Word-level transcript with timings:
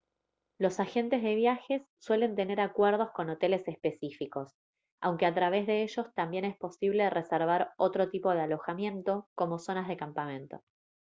los 0.57 0.79
agentes 0.79 1.21
de 1.21 1.35
viajes 1.35 1.83
suelen 1.99 2.35
tener 2.35 2.59
acuerdos 2.59 3.11
con 3.11 3.29
hoteles 3.29 3.67
específicos 3.67 4.51
aunque 4.99 5.27
a 5.27 5.33
través 5.35 5.67
de 5.67 5.83
ellos 5.83 6.11
también 6.15 6.43
es 6.43 6.57
posible 6.57 7.07
reservar 7.11 7.73
otro 7.77 8.09
tipo 8.09 8.31
de 8.33 8.41
alojamiento 8.41 9.29
como 9.35 9.59
zonas 9.59 9.87
de 9.87 9.97
campamento 9.97 10.63